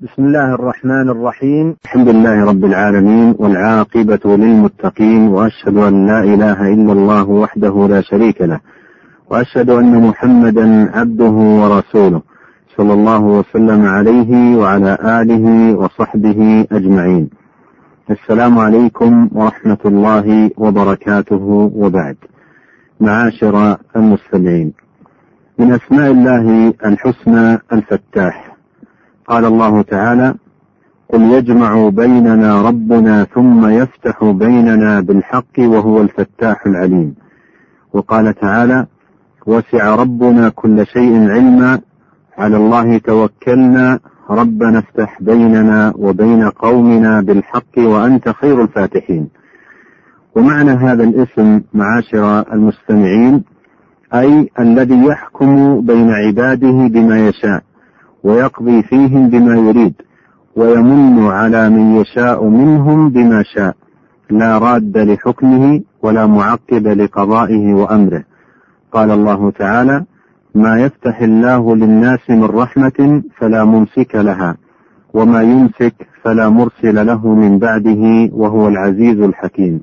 [0.00, 6.92] بسم الله الرحمن الرحيم الحمد لله رب العالمين والعاقبة للمتقين وأشهد أن لا إله إلا
[6.92, 8.60] الله وحده لا شريك له
[9.30, 12.22] وأشهد أن محمدا عبده ورسوله
[12.76, 17.30] صلى الله وسلم عليه وعلى آله وصحبه أجمعين
[18.10, 22.16] السلام عليكم ورحمة الله وبركاته وبعد
[23.00, 24.72] معاشر المستمعين
[25.58, 28.49] من أسماء الله الحسنى الفتاح
[29.30, 30.34] قال الله تعالى
[31.08, 37.14] قل يجمع بيننا ربنا ثم يفتح بيننا بالحق وهو الفتاح العليم.
[37.92, 38.86] وقال تعالى
[39.46, 41.80] وسع ربنا كل شيء علما
[42.38, 43.98] على الله توكلنا
[44.30, 49.28] ربنا افتح بيننا وبين قومنا بالحق وأنت خير الفاتحين.
[50.36, 53.44] ومعنى هذا الاسم معاشر المستمعين
[54.14, 57.69] أي الذي يحكم بين عباده بما يشاء.
[58.24, 59.94] ويقضي فيهم بما يريد
[60.56, 63.74] ويمن على من يشاء منهم بما شاء
[64.30, 68.24] لا راد لحكمه ولا معقب لقضائه وأمره.
[68.92, 70.04] قال الله تعالى
[70.54, 74.56] ما يفتح الله للناس من رحمة فلا ممسك لها
[75.14, 79.80] وما يمسك فلا مرسل له من بعده وهو العزيز الحكيم.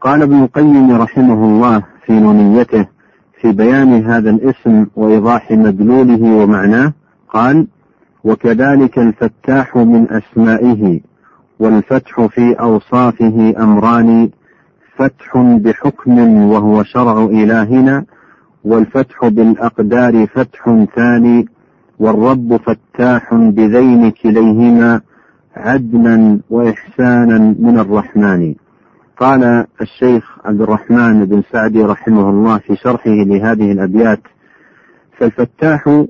[0.00, 2.86] قال ابن القيم رحمه الله في نونيته
[3.40, 6.92] في بيان هذا الاسم وإيضاح مدلوله ومعناه
[7.28, 7.66] قال
[8.24, 11.00] وكذلك الفتاح من أسمائه
[11.60, 14.30] والفتح في أوصافه أمران
[14.96, 18.04] فتح بحكم وهو شرع إلهنا
[18.64, 21.48] والفتح بالأقدار فتح ثاني
[21.98, 25.00] والرب فتاح بذين كليهما
[25.56, 28.54] عدلا واحسانا من الرحمن.
[29.16, 34.20] قال الشيخ عبد الرحمن بن سعدي رحمه الله في شرحه لهذه الأبيات
[35.18, 36.04] فالفتاح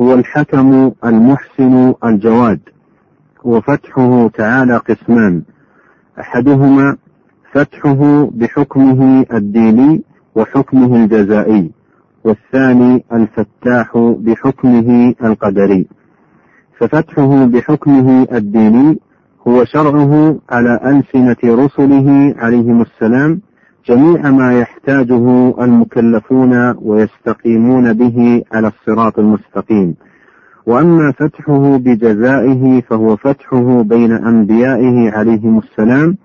[0.00, 2.60] هو الحكم المحسن الجواد.
[3.44, 5.42] وفتحه تعالى قسمان.
[6.20, 6.96] أحدهما
[7.52, 10.02] فتحه بحكمه الديني
[10.34, 11.70] وحكمه الجزائي
[12.24, 15.86] والثاني الفتاح بحكمه القدري.
[16.78, 18.98] ففتحه بحكمه الديني
[19.48, 23.40] هو شرعه على ألسنة رسله عليهم السلام
[23.88, 29.94] جميع ما يحتاجه المكلفون ويستقيمون به على الصراط المستقيم.
[30.66, 36.16] وأما فتحه بجزائه فهو فتحه بين أنبيائه عليهم السلام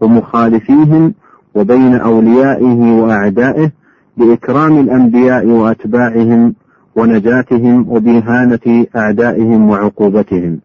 [0.00, 1.14] ومخالفيهم
[1.54, 3.70] وبين أوليائه وأعدائه
[4.16, 6.54] بإكرام الأنبياء وأتباعهم
[6.96, 10.60] ونجاتهم وبهانة أعدائهم وعقوبتهم.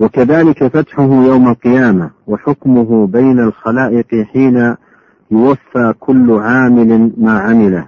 [0.00, 4.74] وكذلك فتحه يوم القيامة وحكمه بين الخلائق حين
[5.32, 7.86] يوفى كل عامل ما عمله.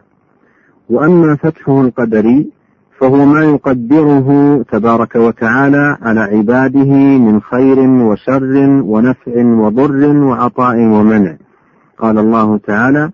[0.91, 2.51] وأما فتحه القدري
[3.01, 11.37] فهو ما يقدره تبارك وتعالى على عباده من خير وشر ونفع وضر وعطاء ومنع.
[11.99, 13.11] قال الله تعالى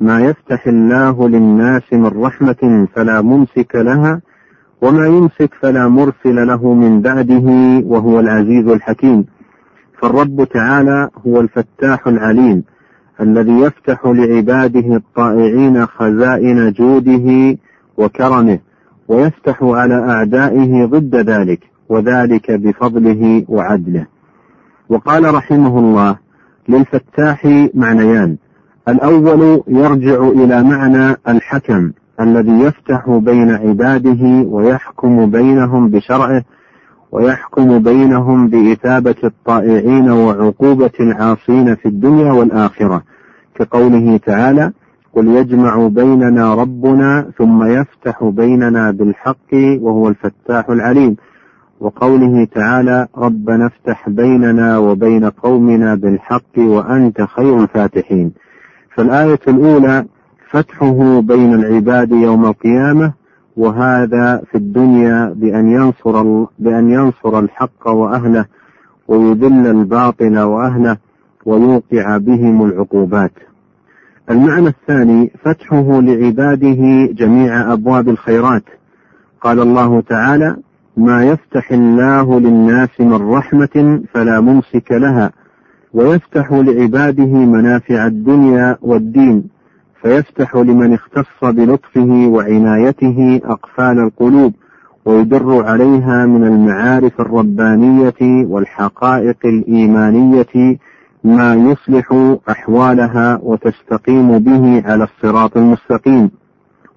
[0.00, 4.20] ما يفتح الله للناس من رحمة فلا ممسك لها
[4.82, 7.46] وما يمسك فلا مرسل له من بعده
[7.86, 9.24] وهو العزيز الحكيم.
[9.98, 12.64] فالرب تعالى هو الفتاح العليم.
[13.20, 17.58] الذي يفتح لعباده الطائعين خزائن جوده
[17.96, 18.58] وكرمه
[19.08, 24.06] ويفتح على أعدائه ضد ذلك وذلك بفضله وعدله.
[24.88, 26.16] وقال رحمه الله
[26.68, 28.36] للفتاح معنيان
[28.88, 36.42] الأول يرجع إلى معنى الحكم الذي يفتح بين عباده ويحكم بينهم بشرعه
[37.14, 43.02] ويحكم بينهم بإثابة الطائعين وعقوبة العاصين في الدنيا والآخرة.
[43.54, 44.72] كقوله تعالى
[45.14, 51.16] قل يجمع بيننا ربنا ثم يفتح بيننا بالحق وهو الفتاح العليم
[51.80, 58.32] وقوله تعالى ربنا افتح بيننا وبين قومنا بالحق وأنت خير الفاتحين
[58.94, 60.04] فالآية الأولى
[60.50, 63.12] فتحه بين العباد يوم القيامة
[63.56, 68.46] وهذا في الدنيا بأن ينصر بأن ينصر الحق وأهله
[69.08, 70.96] ويذل الباطل وأهله
[71.46, 73.32] ويوقع بهم العقوبات.
[74.30, 78.64] المعنى الثاني فتحه لعباده جميع أبواب الخيرات.
[79.40, 80.56] قال الله تعالى:
[80.96, 85.32] ما يفتح الله للناس من رحمة فلا ممسك لها
[85.92, 89.53] ويفتح لعباده منافع الدنيا والدين
[90.04, 94.52] فيفتح لمن اختص بلطفه وعنايته أقفال القلوب
[95.04, 100.78] ويدر عليها من المعارف الربانية والحقائق الإيمانية
[101.24, 106.30] ما يصلح أحوالها وتستقيم به على الصراط المستقيم.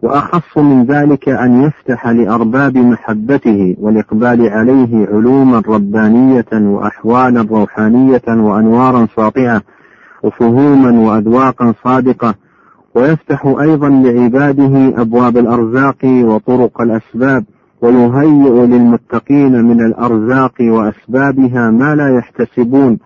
[0.02, 9.62] وأخص من ذلك أن يفتح لأرباب محبته والإقبال عليه علوما ربانية وأحوالا روحانية وأنوارا ساطعة
[10.24, 12.36] وفهوما وأذواقا صادقة
[12.98, 17.46] ويفتح أيضا لعباده أبواب الأرزاق وطرق الأسباب
[17.82, 23.00] ويهيئ للمتقين من الأرزاق وأسبابها ما لا يحتسبون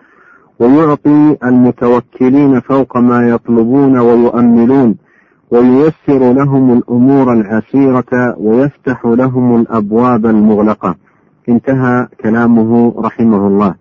[0.58, 4.96] ويعطي المتوكلين فوق ما يطلبون ويؤملون
[5.50, 10.94] وييسر لهم الأمور العسيرة ويفتح لهم الأبواب المغلقة.
[11.48, 13.74] انتهى كلامه رحمه الله.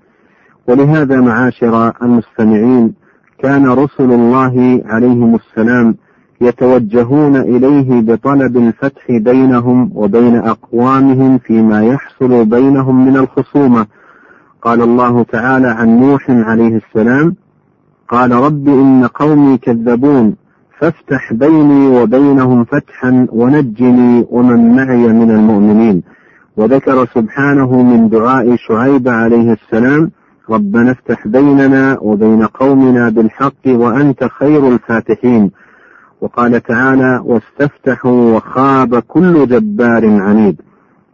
[0.68, 3.01] ولهذا معاشر المستمعين
[3.42, 5.96] كان رسل الله عليهم السلام
[6.42, 13.86] يتوجهون إليه بطلب الفتح بينهم وبين أقوامهم فيما يحصل بينهم من الخصومة.
[14.62, 17.36] قال الله تعالى عن نوح عليه السلام
[18.10, 20.36] قال رب إن قومي كذبون
[20.80, 26.04] فافتح بيني وبينهم فتحا ونجني ومن معي من المؤمنين.
[26.58, 30.12] وذكر سبحانه من دعاء شعيب عليه السلام
[30.52, 35.52] ربنا افتح بيننا وبين قومنا بالحق وأنت خير الفاتحين.
[36.22, 40.62] وقال تعالى واستفتحوا وخاب كل جبار عنيد.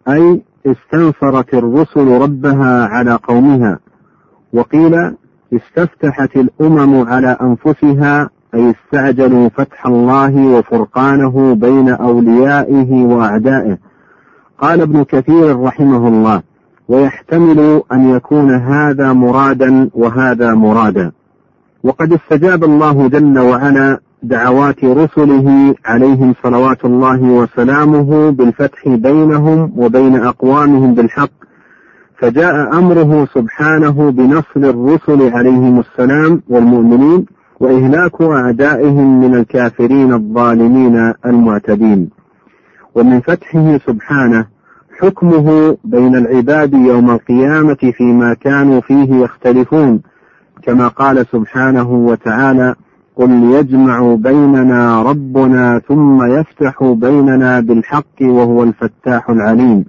[0.08, 3.80] أي استنصرت الرسل ربها على قومها.
[4.54, 5.16] وقيل
[5.54, 13.78] استفتحت الأمم على أنفسها أي استعجلوا فتح الله وفرقانه بين أوليائه وأعدائه.
[14.60, 16.42] قال ابن كثير رحمه الله
[16.88, 21.12] ويحتمل أن يكون هذا مرادا وهذا مرادا.
[21.84, 30.96] وقد استجاب الله جل وعلا دعوات رسله عليهم صلوات الله وسلامه بالفتح بينهم وبين أقوامهم
[30.96, 31.30] بالحق
[32.18, 37.26] فجاء أمره سبحانه بنصر الرسل عليهم السلام والمؤمنين
[37.60, 42.10] وإهلاك أعدائهم من الكافرين الظالمين المعتدين.
[42.96, 44.57] ومن فتحه سبحانه
[45.00, 50.02] حكمه بين العباد يوم القيامة فيما كانوا فيه يختلفون
[50.64, 52.76] كما قال سبحانه وتعالى
[53.16, 59.86] قل يجمع بيننا ربنا ثم يفتح بيننا بالحق وهو الفتاح العليم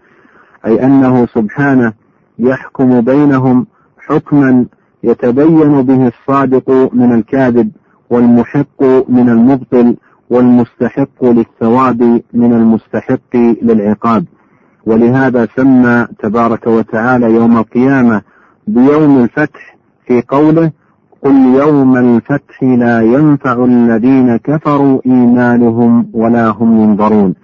[0.67, 1.93] أي أنه سبحانه
[2.39, 3.67] يحكم بينهم
[4.07, 4.67] حكما
[5.05, 7.71] يتبين به الصادق من الكاذب
[8.11, 9.97] والمحق من المبطل
[10.31, 14.25] والمستحق للثواب من المستحق للعقاب.
[14.89, 18.23] ولهذا سمى تبارك وتعالى يوم القيامة
[18.67, 19.77] بيوم الفتح
[20.07, 20.71] في قوله
[21.23, 27.35] قل يوم الفتح لا ينفع الذين كفروا إيمانهم ولا هم ينظرون.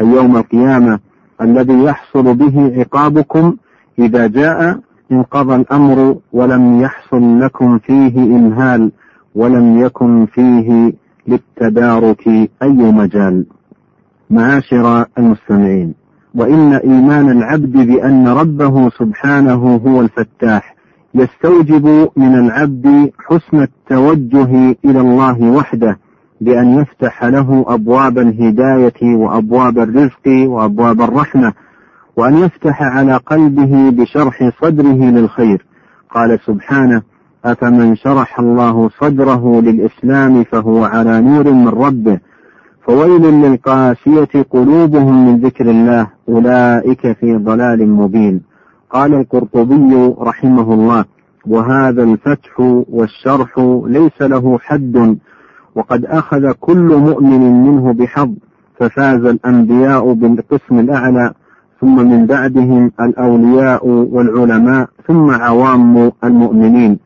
[0.00, 0.98] أي يوم القيامة
[1.40, 3.56] الذي يحصل به عقابكم
[3.98, 4.78] إذا جاء
[5.12, 8.92] انقضى الأمر ولم يحصل لكم فيه إمهال
[9.34, 10.92] ولم يكن فيه
[11.28, 12.28] للتدارك
[12.62, 13.46] أي مجال.
[14.30, 15.99] معاشر المستمعين.
[16.34, 20.74] وإن إيمان العبد بأن ربه سبحانه هو الفتاح
[21.14, 25.98] يستوجب من العبد حسن التوجه إلى الله وحده
[26.40, 31.52] بأن يفتح له أبواب الهداية وأبواب الرزق وأبواب الرحمة
[32.16, 35.66] وأن يفتح على قلبه بشرح صدره للخير.
[36.10, 37.02] قال سبحانه
[37.44, 42.20] أفمن شرح الله صدره للإسلام فهو على نور من ربه.
[42.90, 48.40] فويل للقاسية قلوبهم من ذكر الله أولئك في ضلال مبين.
[48.90, 51.04] قال القرطبي رحمه الله
[51.46, 55.18] وهذا الفتح والشرح ليس له حد
[55.74, 58.30] وقد أخذ كل مؤمن منه بحظ
[58.78, 61.32] ففاز الأنبياء بالقسم الأعلى
[61.80, 66.98] ثم من بعدهم الأولياء والعلماء ثم عوام المؤمنين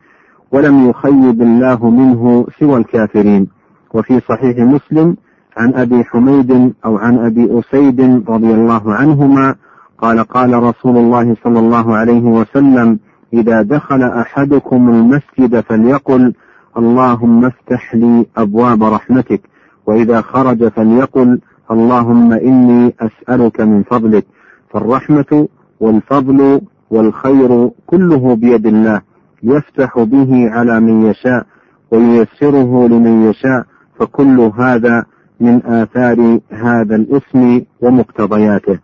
[0.51, 3.47] ولم يخيب الله منه سوى الكافرين.
[3.93, 5.15] وفي صحيح مسلم
[5.57, 9.55] عن أبي حميد أو عن أبي أسيد رضي الله عنهما
[9.97, 12.99] قال قال رسول الله صلى الله عليه وسلم
[13.33, 16.33] إذا دخل أحدكم المسجد فليقل
[16.77, 19.41] اللهم افتح لي أبواب رحمتك
[19.87, 21.39] وإذا خرج فليقل
[21.71, 24.25] اللهم إني أسألك من فضلك
[24.69, 25.47] فالرحمة
[25.79, 29.01] والفضل والخير كله بيد الله
[29.43, 31.45] يفتح به على من يشاء
[31.91, 33.63] وييسره لمن يشاء
[33.99, 35.05] فكل هذا
[35.39, 38.79] من آثار هذا الاسم ومقتضياته.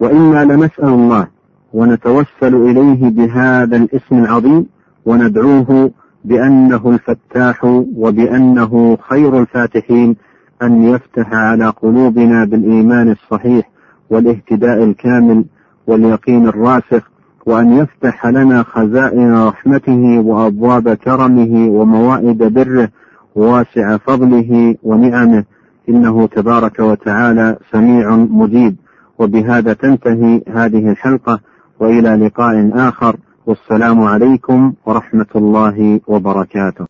[0.00, 1.26] وإنا لنسأل الله
[1.72, 4.66] ونتوسل إليه بهذا الاسم العظيم
[5.06, 5.90] وندعوه
[6.24, 7.64] بأنه الفتاح
[7.96, 10.16] وبأنه خير الفاتحين
[10.62, 13.70] أن يفتح على قلوبنا بالإيمان الصحيح
[14.10, 15.44] والاهتداء الكامل
[15.86, 17.10] واليقين الراسخ
[17.46, 22.88] وأن يفتح لنا خزائن رحمته وأبواب كرمه وموائد بره
[23.34, 25.44] وواسع فضله ونعمه.
[25.88, 28.76] إنه تبارك وتعالى سميع مجيب.
[29.18, 31.40] وبهذا تنتهي هذه الحلقة
[31.80, 33.16] وإلى لقاء آخر.
[33.46, 36.82] والسلام عليكم ورحمة الله وبركاته.